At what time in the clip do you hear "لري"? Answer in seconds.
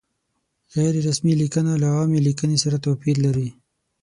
3.25-3.47